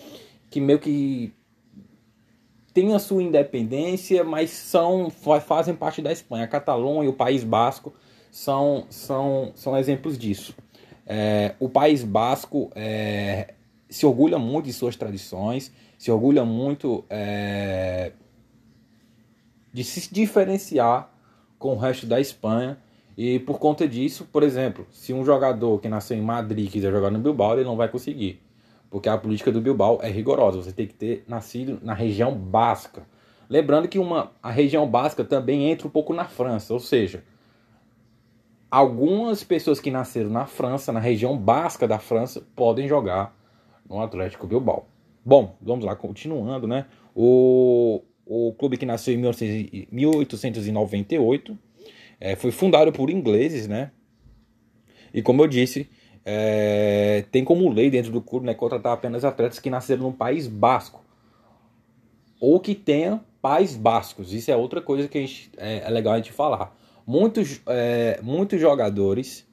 que 0.50 0.60
meio 0.60 0.78
que 0.78 1.32
têm 2.72 2.94
a 2.94 2.98
sua 2.98 3.22
independência, 3.22 4.24
mas 4.24 4.50
são 4.50 5.10
fazem 5.46 5.74
parte 5.74 6.00
da 6.00 6.12
Espanha. 6.12 6.44
A 6.44 6.48
Catalunha 6.48 7.04
e 7.04 7.08
o 7.08 7.12
País 7.12 7.44
Basco 7.44 7.92
são, 8.30 8.86
são, 8.88 9.52
são 9.54 9.76
exemplos 9.76 10.18
disso. 10.18 10.54
É, 11.06 11.54
o 11.60 11.68
País 11.68 12.02
Basco 12.02 12.70
é, 12.74 13.54
se 13.88 14.06
orgulha 14.06 14.38
muito 14.38 14.66
de 14.66 14.72
suas 14.72 14.96
tradições, 14.96 15.72
se 15.98 16.10
orgulha 16.10 16.44
muito 16.44 17.04
é, 17.10 18.12
de 19.72 19.84
se 19.84 20.12
diferenciar 20.12 21.10
com 21.58 21.74
o 21.74 21.76
resto 21.76 22.06
da 22.06 22.20
Espanha. 22.20 22.78
E 23.16 23.38
por 23.40 23.58
conta 23.58 23.86
disso, 23.86 24.26
por 24.32 24.42
exemplo, 24.42 24.86
se 24.90 25.12
um 25.12 25.24
jogador 25.24 25.78
que 25.80 25.88
nasceu 25.88 26.16
em 26.16 26.22
Madrid 26.22 26.70
quiser 26.70 26.90
jogar 26.90 27.10
no 27.10 27.18
Bilbao, 27.18 27.54
ele 27.54 27.64
não 27.64 27.76
vai 27.76 27.88
conseguir. 27.88 28.40
Porque 28.92 29.08
a 29.08 29.16
política 29.16 29.50
do 29.50 29.62
Bilbao 29.62 29.98
é 30.02 30.10
rigorosa. 30.10 30.62
Você 30.62 30.70
tem 30.70 30.86
que 30.86 30.92
ter 30.92 31.24
nascido 31.26 31.78
na 31.82 31.94
região 31.94 32.34
basca. 32.34 33.06
Lembrando 33.48 33.88
que 33.88 33.98
uma, 33.98 34.32
a 34.42 34.50
região 34.50 34.86
basca 34.86 35.24
também 35.24 35.70
entra 35.70 35.88
um 35.88 35.90
pouco 35.90 36.12
na 36.12 36.26
França. 36.26 36.74
Ou 36.74 36.78
seja, 36.78 37.24
algumas 38.70 39.42
pessoas 39.42 39.80
que 39.80 39.90
nasceram 39.90 40.28
na 40.28 40.44
França, 40.44 40.92
na 40.92 41.00
região 41.00 41.38
basca 41.38 41.88
da 41.88 41.98
França, 41.98 42.46
podem 42.54 42.86
jogar 42.86 43.34
no 43.88 43.98
Atlético 43.98 44.46
Bilbao. 44.46 44.86
Bom, 45.24 45.56
vamos 45.62 45.86
lá, 45.86 45.96
continuando, 45.96 46.68
né? 46.68 46.84
O, 47.14 48.02
o 48.26 48.52
clube 48.58 48.76
que 48.76 48.84
nasceu 48.84 49.14
em 49.14 49.88
1898 49.90 51.58
é, 52.20 52.36
foi 52.36 52.50
fundado 52.50 52.92
por 52.92 53.08
ingleses, 53.08 53.66
né? 53.66 53.90
E 55.14 55.22
como 55.22 55.42
eu 55.42 55.48
disse, 55.48 55.88
é, 56.24 57.24
tem 57.30 57.44
como 57.44 57.68
lei 57.68 57.90
dentro 57.90 58.12
do 58.12 58.20
clube 58.20 58.46
né, 58.46 58.54
contratar 58.54 58.92
apenas 58.92 59.24
atletas 59.24 59.58
que 59.58 59.70
nasceram 59.70 60.04
no 60.04 60.12
país 60.12 60.46
basco 60.46 61.02
ou 62.40 62.58
que 62.58 62.74
tenham 62.74 63.20
pais 63.40 63.76
bascos. 63.76 64.32
Isso 64.32 64.50
é 64.50 64.56
outra 64.56 64.80
coisa 64.80 65.08
que 65.08 65.20
gente, 65.20 65.50
é, 65.56 65.78
é, 65.84 65.90
legal 65.90 66.14
a 66.14 66.16
gente 66.16 66.32
falar. 66.32 66.76
Muitos, 67.06 67.60
é, 67.66 68.20
muitos 68.22 68.60
jogadores 68.60 69.46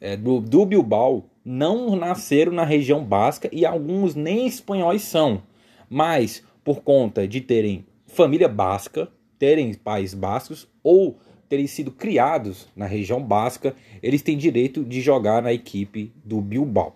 é, 0.00 0.16
do, 0.16 0.40
do 0.40 0.66
Bilbao 0.66 1.24
não 1.44 1.96
nasceram 1.96 2.52
na 2.52 2.64
região 2.64 3.02
basca 3.02 3.48
e 3.50 3.64
alguns 3.64 4.14
nem 4.14 4.46
espanhóis 4.46 5.02
são, 5.02 5.42
mas 5.88 6.44
por 6.62 6.82
conta 6.82 7.26
de 7.26 7.40
terem 7.40 7.86
família 8.06 8.48
basca, 8.48 9.08
terem 9.38 9.72
pais 9.72 10.12
bascos 10.12 10.68
ou 10.82 11.18
terem 11.50 11.66
sido 11.66 11.90
criados 11.90 12.68
na 12.76 12.86
região 12.86 13.20
basca, 13.20 13.74
eles 14.00 14.22
têm 14.22 14.38
direito 14.38 14.84
de 14.84 15.00
jogar 15.00 15.42
na 15.42 15.52
equipe 15.52 16.12
do 16.24 16.40
Bilbao. 16.40 16.94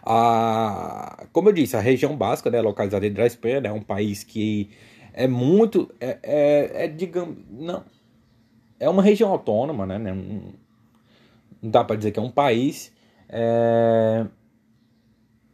A, 0.00 1.26
como 1.32 1.48
eu 1.48 1.52
disse, 1.52 1.76
a 1.76 1.80
região 1.80 2.16
basca, 2.16 2.48
né, 2.48 2.60
localizada 2.60 3.00
dentro 3.00 3.16
da 3.16 3.26
Espanha, 3.26 3.60
né, 3.60 3.68
é 3.68 3.72
um 3.72 3.82
país 3.82 4.22
que 4.22 4.70
é 5.12 5.26
muito, 5.26 5.92
é, 6.00 6.18
é, 6.22 6.84
é 6.84 6.88
digamos, 6.88 7.36
não, 7.50 7.84
é 8.78 8.88
uma 8.88 9.02
região 9.02 9.30
autônoma, 9.30 9.84
né, 9.84 9.98
não, 9.98 10.14
né, 10.14 10.40
não 11.60 11.68
dá 11.68 11.82
para 11.82 11.96
dizer 11.96 12.12
que 12.12 12.20
é 12.20 12.22
um 12.22 12.30
país, 12.30 12.92
é, 13.28 14.24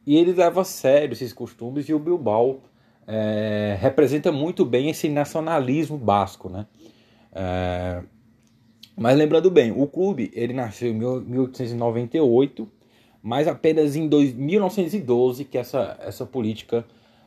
e 0.06 0.14
ele 0.14 0.34
leva 0.34 0.60
a 0.60 0.64
sério 0.64 1.14
esses 1.14 1.32
costumes 1.32 1.88
e 1.88 1.94
o 1.94 1.98
Bilbao 1.98 2.60
é, 3.06 3.78
representa 3.80 4.30
muito 4.30 4.62
bem 4.62 4.90
esse 4.90 5.08
nacionalismo 5.08 5.96
basco, 5.96 6.50
né? 6.50 6.66
É, 7.38 8.02
mas 8.96 9.18
lembrando 9.18 9.50
bem, 9.50 9.70
o 9.70 9.86
clube 9.86 10.30
ele 10.34 10.54
nasceu 10.54 10.90
em 10.90 10.94
1898, 10.94 12.66
mas 13.22 13.46
apenas 13.46 13.94
em 13.94 14.08
dois, 14.08 14.32
1912 14.32 15.44
que 15.44 15.58
essa, 15.58 15.98
essa 16.00 16.24
política 16.24 16.82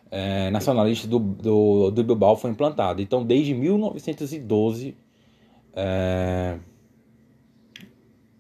é, 0.10 0.50
nacionalista 0.50 1.08
do, 1.08 1.20
do, 1.20 1.92
do, 1.92 2.04
Bilbao 2.04 2.36
foi 2.36 2.50
implantada. 2.50 3.04
Então, 3.04 3.24
desde 3.24 3.54
1912, 3.54 4.98
é, 5.76 6.58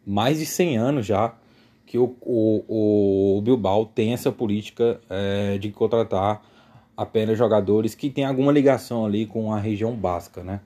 mais 0.03 0.39
de 0.39 0.47
100 0.47 0.77
anos 0.77 1.05
já 1.05 1.35
que 1.85 1.99
o, 1.99 2.15
o, 2.21 3.37
o 3.37 3.41
Bilbao 3.41 3.85
tem 3.85 4.13
essa 4.13 4.31
política 4.31 4.99
é, 5.07 5.59
de 5.59 5.71
contratar 5.71 6.41
apenas 6.97 7.37
jogadores 7.37 7.93
que 7.93 8.09
têm 8.09 8.25
alguma 8.25 8.51
ligação 8.51 9.05
ali 9.05 9.27
com 9.27 9.53
a 9.53 9.59
região 9.59 9.95
basca, 9.95 10.43
né? 10.43 10.61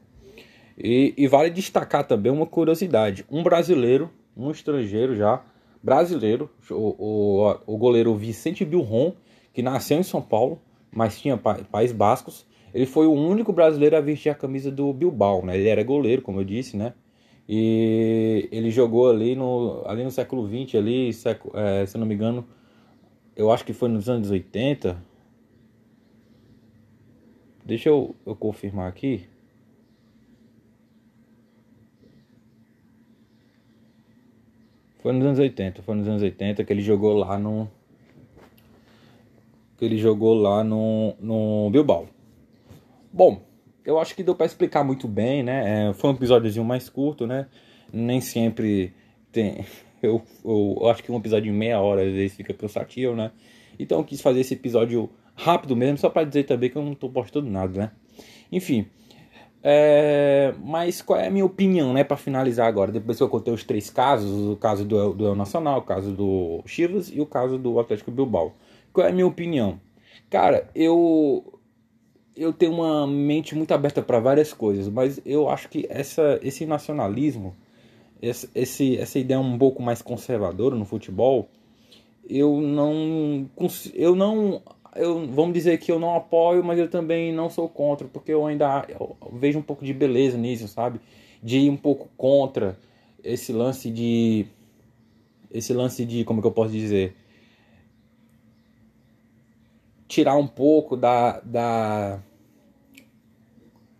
E, 0.77 1.13
e, 1.17 1.27
vale 1.27 1.49
destacar 1.49 2.05
também 2.05 2.31
uma 2.31 2.45
curiosidade: 2.45 3.25
um 3.29 3.43
brasileiro, 3.43 4.09
um 4.35 4.49
estrangeiro 4.51 5.15
já, 5.15 5.43
brasileiro, 5.81 6.49
o, 6.69 6.95
o, 7.45 7.57
o 7.67 7.77
goleiro 7.77 8.15
Vicente 8.15 8.65
Bilron, 8.65 9.13
que 9.53 9.61
nasceu 9.61 9.99
em 9.99 10.03
São 10.03 10.21
Paulo, 10.21 10.59
mas 10.91 11.19
tinha 11.19 11.37
pa, 11.37 11.59
País 11.71 11.91
Bascos, 11.91 12.45
ele 12.73 12.85
foi 12.85 13.05
o 13.05 13.13
único 13.13 13.53
brasileiro 13.53 13.95
a 13.95 14.01
vestir 14.01 14.29
a 14.29 14.35
camisa 14.35 14.71
do 14.71 14.91
Bilbao, 14.91 15.45
né? 15.45 15.57
Ele 15.57 15.69
era 15.69 15.83
goleiro, 15.83 16.21
como 16.21 16.39
eu 16.39 16.43
disse, 16.43 16.75
né? 16.75 16.93
E 17.47 18.47
ele 18.51 18.71
jogou 18.71 19.09
ali 19.09 19.35
no, 19.35 19.83
ali 19.85 20.03
no 20.03 20.11
século 20.11 20.47
XX, 20.47 20.75
ali, 20.75 21.13
século, 21.13 21.53
é, 21.57 21.85
se 21.85 21.97
não 21.97 22.07
me 22.07 22.15
engano, 22.15 22.47
eu 23.35 23.51
acho 23.51 23.65
que 23.65 23.73
foi 23.73 23.89
nos 23.89 24.09
anos 24.09 24.31
80, 24.31 24.97
Deixa 27.65 27.87
eu, 27.87 28.13
eu 28.25 28.35
confirmar 28.35 28.89
aqui. 28.89 29.25
Foi 35.03 35.11
nos 35.11 35.25
anos 35.25 35.37
80, 35.37 35.81
foi 35.81 35.95
nos 35.95 36.07
anos 36.07 36.21
80 36.21 36.63
que 36.63 36.71
ele 36.71 36.81
jogou 36.81 37.13
lá 37.13 37.37
no 37.37 37.67
que 39.77 39.83
ele 39.83 39.97
jogou 39.97 40.33
lá 40.33 40.63
no, 40.63 41.13
no 41.19 41.69
Bilbao. 41.69 42.07
Bom, 43.11 43.41
eu 43.83 43.99
acho 43.99 44.15
que 44.15 44.23
deu 44.23 44.33
para 44.33 44.45
explicar 44.45 44.81
muito 44.81 45.05
bem, 45.05 45.43
né? 45.43 45.89
É, 45.89 45.93
foi 45.93 46.09
um 46.09 46.13
episódiozinho 46.13 46.63
mais 46.63 46.87
curto, 46.87 47.27
né? 47.27 47.47
Nem 47.91 48.21
sempre 48.21 48.93
tem. 49.29 49.65
Eu, 50.03 50.21
eu, 50.43 50.79
eu, 50.81 50.89
acho 50.89 51.01
que 51.01 51.09
um 51.09 51.17
episódio 51.17 51.49
de 51.49 51.57
meia 51.57 51.79
hora 51.79 52.01
às 52.01 52.11
vezes 52.11 52.35
fica 52.35 52.53
cansativo, 52.53 53.15
né? 53.15 53.31
Então 53.79 53.99
eu 53.99 54.03
quis 54.03 54.19
fazer 54.19 54.41
esse 54.41 54.53
episódio 54.53 55.09
rápido 55.33 55.77
mesmo, 55.77 55.97
só 55.97 56.09
para 56.09 56.25
dizer 56.25 56.43
também 56.43 56.69
que 56.69 56.75
eu 56.75 56.81
não 56.81 56.91
estou 56.91 57.09
postando 57.09 57.49
nada, 57.49 57.79
né? 57.79 57.91
Enfim, 58.51 58.85
é, 59.65 60.53
mas 60.61 61.01
qual 61.01 61.17
é 61.17 61.27
a 61.27 61.31
minha 61.31 61.45
opinião, 61.45 61.93
né, 61.93 62.03
para 62.03 62.17
finalizar 62.17 62.67
agora? 62.67 62.91
Depois 62.91 63.17
que 63.17 63.23
eu 63.23 63.29
contei 63.29 63.53
os 63.53 63.63
três 63.63 63.89
casos, 63.89 64.51
o 64.51 64.57
caso 64.57 64.83
do, 64.83 65.13
do 65.13 65.25
El 65.25 65.35
Nacional, 65.35 65.79
o 65.79 65.83
caso 65.83 66.11
do 66.11 66.61
Chivas 66.65 67.09
e 67.09 67.21
o 67.21 67.25
caso 67.25 67.57
do 67.57 67.79
Atlético 67.79 68.11
Bilbao. 68.11 68.53
Qual 68.91 69.07
é 69.07 69.09
a 69.09 69.13
minha 69.13 69.25
opinião? 69.25 69.79
Cara, 70.29 70.69
eu 70.75 71.61
eu 72.35 72.51
tenho 72.51 72.73
uma 72.73 73.07
mente 73.07 73.55
muito 73.55 73.71
aberta 73.73 74.01
para 74.01 74.19
várias 74.19 74.51
coisas, 74.51 74.89
mas 74.89 75.21
eu 75.25 75.47
acho 75.49 75.69
que 75.69 75.85
essa, 75.89 76.39
esse 76.41 76.65
nacionalismo, 76.65 77.55
esse, 78.21 78.97
essa 78.97 79.19
ideia 79.19 79.39
um 79.39 79.57
pouco 79.57 79.81
mais 79.81 80.01
conservadora 80.01 80.75
no 80.75 80.83
futebol, 80.83 81.47
eu 82.27 82.59
não 82.59 83.49
eu 83.93 84.15
não 84.15 84.61
eu, 84.95 85.27
vamos 85.27 85.53
dizer 85.53 85.77
que 85.79 85.91
eu 85.91 85.99
não 85.99 86.15
apoio, 86.15 86.63
mas 86.63 86.79
eu 86.79 86.89
também 86.89 87.31
não 87.33 87.49
sou 87.49 87.67
contra, 87.67 88.07
porque 88.07 88.31
eu 88.33 88.45
ainda 88.45 88.85
eu 88.87 89.15
vejo 89.33 89.59
um 89.59 89.61
pouco 89.61 89.83
de 89.83 89.93
beleza 89.93 90.37
nisso, 90.37 90.67
sabe? 90.67 90.99
De 91.41 91.57
ir 91.57 91.69
um 91.69 91.77
pouco 91.77 92.09
contra 92.17 92.77
esse 93.23 93.51
lance 93.51 93.89
de. 93.89 94.45
Esse 95.51 95.73
lance 95.73 96.05
de. 96.05 96.23
Como 96.23 96.41
que 96.41 96.47
eu 96.47 96.51
posso 96.51 96.71
dizer? 96.71 97.15
Tirar 100.07 100.35
um 100.35 100.47
pouco 100.47 100.95
da. 100.95 101.39
da 101.41 102.21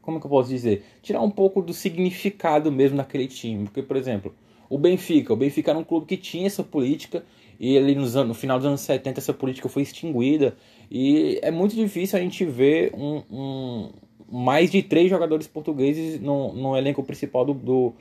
como 0.02 0.20
que 0.20 0.26
eu 0.26 0.30
posso 0.30 0.50
dizer? 0.50 0.84
Tirar 1.02 1.22
um 1.22 1.32
pouco 1.32 1.62
do 1.62 1.74
significado 1.74 2.72
mesmo 2.72 2.98
naquele 2.98 3.28
time. 3.28 3.64
Porque, 3.66 3.82
por 3.82 3.96
exemplo, 3.96 4.36
o 4.70 4.78
Benfica. 4.78 5.32
O 5.32 5.38
Benfica 5.38 5.72
era 5.72 5.80
um 5.80 5.84
clube 5.84 6.06
que 6.06 6.18
tinha 6.18 6.46
essa 6.46 6.64
política 6.64 7.24
e 7.60 7.76
ele 7.76 7.96
nos 7.96 8.16
anos, 8.16 8.30
no 8.30 8.34
final 8.34 8.58
dos 8.58 8.68
anos 8.68 8.82
70 8.82 9.20
essa 9.20 9.34
política 9.34 9.70
foi 9.70 9.84
extinguida 9.84 10.58
e 10.90 11.40
é 11.42 11.52
muito 11.52 11.76
difícil 11.76 12.18
a 12.18 12.22
gente 12.22 12.46
ver 12.46 12.94
um, 12.94 13.24
um 13.32 13.90
mais 14.32 14.72
de 14.72 14.82
três 14.82 15.10
jogadores 15.10 15.48
portugueses 15.48 16.20
no, 16.20 16.54
no 16.54 16.76
elenco 16.76 17.04
principal 17.04 17.46
do, 17.46 17.54
do, 17.54 17.94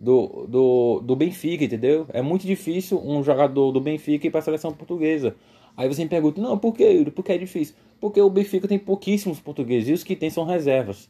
do, 0.00 0.46
do, 0.48 1.00
do 1.00 1.16
Benfica, 1.16 1.64
entendeu? 1.64 2.06
É 2.12 2.20
muito 2.20 2.46
difícil 2.46 3.00
um 3.04 3.22
jogador 3.22 3.72
do 3.72 3.80
Benfica 3.80 4.26
ir 4.26 4.30
para 4.30 4.40
a 4.40 4.42
seleção 4.42 4.72
portuguesa. 4.72 5.34
Aí 5.76 5.88
você 5.88 6.02
me 6.02 6.08
pergunta, 6.08 6.40
não, 6.40 6.56
por 6.58 6.74
que, 6.74 7.10
por 7.10 7.24
que 7.24 7.32
é 7.32 7.38
difícil? 7.38 7.74
Porque 8.00 8.20
o 8.20 8.30
Benfica 8.30 8.66
tem 8.66 8.78
pouquíssimos 8.78 9.38
portugueses 9.38 9.88
e 9.88 9.92
os 9.92 10.02
que 10.02 10.16
tem 10.16 10.30
são 10.30 10.44
reservas. 10.44 11.08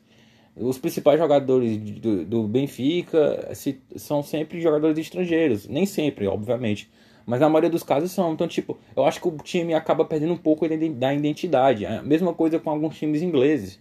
Os 0.56 0.78
principais 0.78 1.18
jogadores 1.18 1.76
do, 1.76 2.25
do 2.25 2.42
Benfica 2.45 3.54
se, 3.54 3.78
são 3.95 4.23
sempre 4.23 4.61
jogadores 4.61 4.99
estrangeiros. 4.99 5.68
Nem 5.68 5.85
sempre, 5.87 6.26
obviamente. 6.26 6.90
Mas 7.26 7.40
na 7.40 7.49
maioria 7.49 7.68
dos 7.68 7.83
casos 7.83 8.12
são. 8.12 8.33
Então, 8.33 8.47
tipo, 8.47 8.78
eu 8.95 9.04
acho 9.04 9.21
que 9.21 9.26
o 9.26 9.37
time 9.38 9.75
acaba 9.75 10.04
perdendo 10.04 10.33
um 10.33 10.37
pouco 10.37 10.66
da 10.68 11.12
identidade. 11.12 11.85
A 11.85 12.00
mesma 12.00 12.33
coisa 12.33 12.61
com 12.61 12.71
alguns 12.71 12.97
times 12.97 13.21
ingleses. 13.21 13.80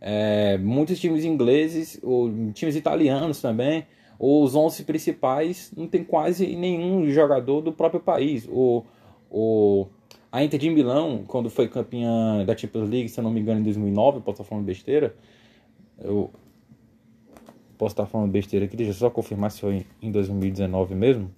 É, 0.00 0.58
muitos 0.58 0.98
times 0.98 1.24
ingleses, 1.24 2.00
ou 2.02 2.32
times 2.52 2.74
italianos 2.74 3.40
também, 3.40 3.86
os 4.18 4.54
11 4.54 4.84
principais 4.84 5.72
não 5.76 5.86
tem 5.86 6.02
quase 6.02 6.56
nenhum 6.56 7.08
jogador 7.10 7.60
do 7.60 7.72
próprio 7.72 8.00
país. 8.00 8.48
O, 8.50 8.84
o, 9.30 9.86
A 10.32 10.42
Inter 10.42 10.58
de 10.58 10.70
Milão, 10.70 11.24
quando 11.28 11.48
foi 11.48 11.68
campeã 11.68 12.44
da 12.44 12.56
Champions 12.56 12.88
League, 12.88 13.08
se 13.08 13.20
eu 13.20 13.24
não 13.24 13.30
me 13.30 13.40
engano, 13.40 13.60
em 13.60 13.62
2009, 13.62 14.20
posso 14.20 14.42
estar 14.42 14.44
falando 14.44 14.64
besteira. 14.64 15.14
Eu 15.98 16.30
posso 17.78 17.92
estar 17.92 18.06
falando 18.06 18.30
besteira 18.30 18.66
aqui, 18.66 18.76
deixa 18.76 18.90
eu 18.92 18.94
só 18.96 19.10
confirmar 19.10 19.50
se 19.52 19.60
foi 19.60 19.86
em 20.02 20.10
2019 20.10 20.94
mesmo. 20.94 21.30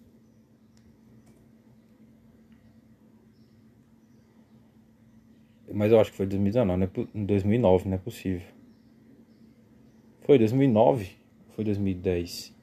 Mas 5.73 5.91
eu 5.91 6.01
acho 6.01 6.11
que 6.11 6.17
foi 6.17 6.27
2019, 6.27 6.79
não 6.79 6.87
é, 6.87 7.07
2009, 7.15 7.89
não 7.89 7.95
é 7.95 7.99
possível. 7.99 8.43
Foi 10.23 10.39
2009, 10.39 11.11
foi 11.55 11.65
2010. 11.65 12.55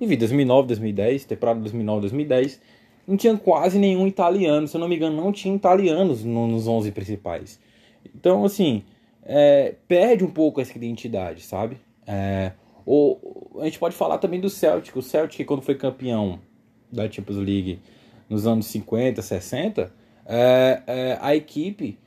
Enfim, 0.00 0.16
2009, 0.16 0.68
2010, 0.68 1.24
temporada 1.24 1.60
2009, 1.60 2.00
2010, 2.00 2.60
não 3.06 3.16
tinha 3.16 3.36
quase 3.36 3.78
nenhum 3.78 4.06
italiano. 4.06 4.66
Se 4.66 4.76
eu 4.76 4.80
não 4.80 4.88
me 4.88 4.96
engano, 4.96 5.16
não 5.16 5.32
tinha 5.32 5.54
italianos 5.54 6.24
nos 6.24 6.66
11 6.66 6.90
principais. 6.92 7.60
Então, 8.14 8.44
assim, 8.44 8.84
é, 9.24 9.74
perde 9.86 10.24
um 10.24 10.30
pouco 10.30 10.60
essa 10.60 10.76
identidade, 10.76 11.42
sabe? 11.42 11.76
É, 12.06 12.52
ou, 12.84 13.50
a 13.60 13.64
gente 13.64 13.78
pode 13.78 13.94
falar 13.94 14.18
também 14.18 14.40
do 14.40 14.50
Celtic. 14.50 14.96
O 14.96 15.02
Celtic, 15.02 15.44
quando 15.46 15.62
foi 15.62 15.74
campeão 15.74 16.40
da 16.90 17.10
Champions 17.10 17.38
League 17.38 17.78
nos 18.28 18.46
anos 18.46 18.66
50, 18.66 19.20
60, 19.22 19.92
é, 20.26 20.82
é, 20.86 21.18
a 21.20 21.34
equipe 21.36 21.98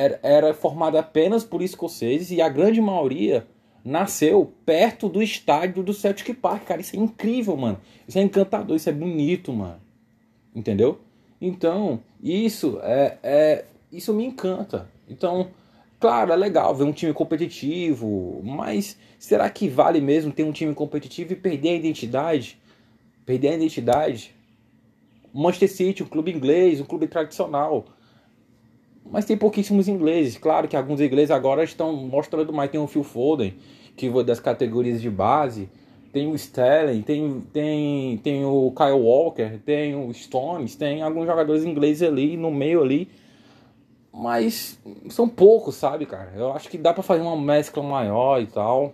era, 0.00 0.20
era 0.22 0.54
formada 0.54 0.98
apenas 0.98 1.44
por 1.44 1.60
escoceses 1.60 2.30
e 2.30 2.40
a 2.40 2.48
grande 2.48 2.80
maioria 2.80 3.46
nasceu 3.84 4.50
perto 4.64 5.08
do 5.08 5.22
estádio 5.22 5.82
do 5.82 5.92
Celtic 5.92 6.34
Park. 6.34 6.64
Cara, 6.64 6.80
isso 6.80 6.96
é 6.96 6.98
incrível, 6.98 7.54
mano. 7.56 7.78
Isso 8.08 8.18
é 8.18 8.22
encantador, 8.22 8.76
isso 8.76 8.88
é 8.88 8.92
bonito, 8.92 9.52
mano. 9.52 9.80
Entendeu? 10.54 11.00
Então, 11.38 12.00
isso 12.22 12.78
é, 12.82 13.18
é 13.22 13.64
isso 13.92 14.14
me 14.14 14.24
encanta. 14.24 14.88
Então, 15.06 15.50
claro, 15.98 16.32
é 16.32 16.36
legal 16.36 16.74
ver 16.74 16.84
um 16.84 16.92
time 16.92 17.12
competitivo, 17.12 18.40
mas 18.42 18.96
será 19.18 19.50
que 19.50 19.68
vale 19.68 20.00
mesmo 20.00 20.32
ter 20.32 20.44
um 20.44 20.52
time 20.52 20.74
competitivo 20.74 21.34
e 21.34 21.36
perder 21.36 21.70
a 21.70 21.74
identidade? 21.74 22.58
Perder 23.26 23.48
a 23.48 23.54
identidade? 23.56 24.34
Manchester 25.32 25.70
City, 25.70 26.02
um 26.02 26.06
clube 26.06 26.32
inglês, 26.32 26.80
um 26.80 26.84
clube 26.84 27.06
tradicional 27.06 27.86
mas 29.08 29.24
tem 29.24 29.36
pouquíssimos 29.36 29.88
ingleses. 29.88 30.36
Claro 30.38 30.68
que 30.68 30.76
alguns 30.76 31.00
ingleses 31.00 31.30
agora 31.30 31.62
estão 31.64 31.92
mostrando 31.94 32.52
mais. 32.52 32.70
Tem 32.70 32.80
o 32.80 32.86
Phil 32.86 33.04
Foden, 33.04 33.54
que 33.96 34.10
foi 34.10 34.24
das 34.24 34.40
categorias 34.40 35.00
de 35.00 35.10
base. 35.10 35.68
Tem 36.12 36.26
o 36.26 36.34
Sterling, 36.34 37.02
tem, 37.02 37.40
tem, 37.52 38.16
tem 38.18 38.44
o 38.44 38.72
Kyle 38.76 39.00
Walker, 39.00 39.58
tem 39.64 39.94
o 39.94 40.12
Stones, 40.12 40.74
tem 40.74 41.02
alguns 41.02 41.26
jogadores 41.26 41.64
ingleses 41.64 42.02
ali 42.02 42.36
no 42.36 42.50
meio 42.50 42.82
ali. 42.82 43.08
Mas 44.12 44.76
são 45.08 45.28
poucos, 45.28 45.76
sabe, 45.76 46.06
cara? 46.06 46.32
Eu 46.34 46.52
acho 46.52 46.68
que 46.68 46.76
dá 46.76 46.92
para 46.92 47.02
fazer 47.02 47.22
uma 47.22 47.36
mescla 47.36 47.82
maior 47.82 48.42
e 48.42 48.46
tal. 48.46 48.92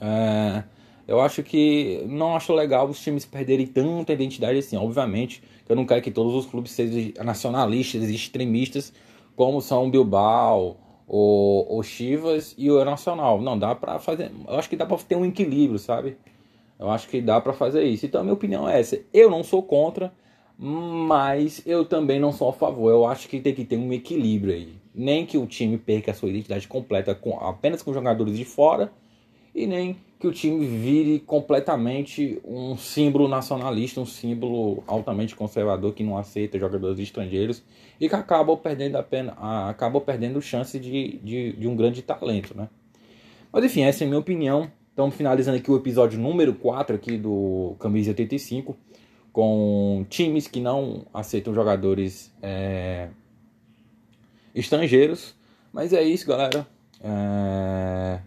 É, 0.00 0.64
eu 1.10 1.20
acho 1.20 1.42
que 1.42 2.04
não 2.06 2.36
acho 2.36 2.52
legal 2.54 2.88
os 2.88 3.00
times 3.00 3.26
perderem 3.26 3.66
tanta 3.66 4.12
identidade 4.12 4.56
assim. 4.56 4.76
Obviamente, 4.76 5.42
eu 5.68 5.74
não 5.74 5.84
quero 5.84 6.00
que 6.00 6.10
todos 6.12 6.32
os 6.32 6.46
clubes 6.46 6.70
sejam 6.70 7.24
nacionalistas 7.24 8.08
e 8.08 8.14
extremistas, 8.14 8.92
como 9.34 9.60
são 9.60 9.88
o 9.88 9.90
Bilbao, 9.90 10.76
o, 11.08 11.78
o 11.78 11.82
Chivas 11.82 12.54
e 12.56 12.70
o 12.70 12.84
Nacional. 12.84 13.42
Não, 13.42 13.58
dá 13.58 13.74
pra 13.74 13.98
fazer. 13.98 14.30
Eu 14.46 14.54
acho 14.56 14.70
que 14.70 14.76
dá 14.76 14.86
pra 14.86 14.96
ter 14.98 15.16
um 15.16 15.24
equilíbrio, 15.24 15.80
sabe? 15.80 16.16
Eu 16.78 16.88
acho 16.88 17.08
que 17.08 17.20
dá 17.20 17.40
pra 17.40 17.52
fazer 17.52 17.82
isso. 17.82 18.06
Então, 18.06 18.20
a 18.20 18.22
minha 18.22 18.34
opinião 18.34 18.68
é 18.68 18.78
essa. 18.78 18.96
Eu 19.12 19.28
não 19.28 19.42
sou 19.42 19.64
contra, 19.64 20.12
mas 20.56 21.60
eu 21.66 21.84
também 21.84 22.20
não 22.20 22.30
sou 22.30 22.50
a 22.50 22.52
favor. 22.52 22.88
Eu 22.88 23.04
acho 23.04 23.28
que 23.28 23.40
tem 23.40 23.52
que 23.52 23.64
ter 23.64 23.76
um 23.76 23.92
equilíbrio 23.92 24.54
aí. 24.54 24.74
Nem 24.94 25.26
que 25.26 25.36
o 25.36 25.44
time 25.44 25.76
perca 25.76 26.12
a 26.12 26.14
sua 26.14 26.28
identidade 26.28 26.68
completa 26.68 27.16
com, 27.16 27.36
apenas 27.40 27.82
com 27.82 27.92
jogadores 27.92 28.36
de 28.36 28.44
fora 28.44 28.92
e 29.54 29.66
nem 29.66 29.96
que 30.18 30.26
o 30.26 30.32
time 30.32 30.66
vire 30.66 31.18
completamente 31.20 32.40
um 32.44 32.76
símbolo 32.76 33.26
nacionalista, 33.26 34.00
um 34.00 34.06
símbolo 34.06 34.84
altamente 34.86 35.34
conservador 35.34 35.94
que 35.94 36.04
não 36.04 36.18
aceita 36.18 36.58
jogadores 36.58 36.98
estrangeiros 36.98 37.62
e 37.98 38.08
que 38.08 38.14
acaba 38.14 38.54
perdendo 38.56 38.96
a 38.96 39.02
pena, 39.02 39.32
acaba 39.68 40.00
perdendo 40.00 40.40
chance 40.42 40.78
de, 40.78 41.18
de, 41.24 41.52
de 41.52 41.66
um 41.66 41.74
grande 41.74 42.02
talento, 42.02 42.54
né? 42.56 42.68
Mas 43.50 43.64
enfim, 43.64 43.82
essa 43.82 44.04
é 44.04 44.06
a 44.06 44.08
minha 44.08 44.20
opinião. 44.20 44.70
Estamos 44.90 45.14
finalizando 45.14 45.56
aqui 45.56 45.70
o 45.70 45.76
episódio 45.76 46.20
número 46.20 46.52
4 46.54 46.96
aqui 46.96 47.16
do 47.16 47.74
Camisa 47.78 48.10
85 48.10 48.76
com 49.32 50.04
times 50.08 50.46
que 50.46 50.60
não 50.60 51.06
aceitam 51.14 51.54
jogadores 51.54 52.32
é, 52.42 53.08
estrangeiros. 54.54 55.34
Mas 55.72 55.92
é 55.92 56.02
isso, 56.02 56.26
galera. 56.26 56.66
É... 57.02 58.20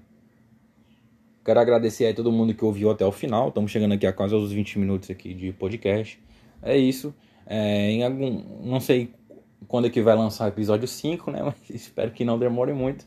Quero 1.44 1.60
agradecer 1.60 2.08
a 2.08 2.14
todo 2.14 2.32
mundo 2.32 2.54
que 2.54 2.64
ouviu 2.64 2.90
até 2.90 3.06
o 3.06 3.12
final. 3.12 3.50
Estamos 3.50 3.70
chegando 3.70 3.94
aqui 3.94 4.08
a 4.08 4.14
quase 4.14 4.34
aos 4.34 4.52
20 4.52 4.80
minutos 4.80 5.10
aqui 5.10 5.34
de 5.34 5.52
podcast. 5.52 6.18
É 6.62 6.78
isso. 6.78 7.14
É, 7.46 7.92
em 7.92 8.04
algum, 8.04 8.42
não 8.64 8.80
sei 8.80 9.14
quando 9.68 9.88
é 9.88 9.90
que 9.90 10.02
vai 10.02 10.16
lançar 10.16 10.46
o 10.46 10.48
episódio 10.48 10.88
5, 10.88 11.32
né? 11.32 11.44
Mas 11.44 11.70
espero 11.70 12.12
que 12.12 12.24
não 12.24 12.40
demore 12.40 12.72
muito. 12.72 13.06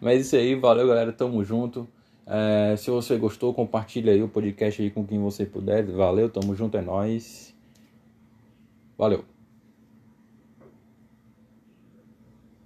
Mas 0.00 0.26
isso 0.26 0.36
aí, 0.36 0.54
valeu 0.54 0.88
galera, 0.88 1.12
tamo 1.12 1.44
junto. 1.44 1.86
É, 2.26 2.74
se 2.76 2.90
você 2.90 3.18
gostou, 3.18 3.52
compartilha 3.52 4.12
aí 4.12 4.22
o 4.22 4.28
podcast 4.28 4.80
aí 4.80 4.90
com 4.90 5.06
quem 5.06 5.20
você 5.20 5.44
puder. 5.44 5.84
Valeu, 5.84 6.30
tamo 6.30 6.54
junto, 6.56 6.78
é 6.78 6.80
nóis. 6.80 7.54
Valeu. 8.96 9.33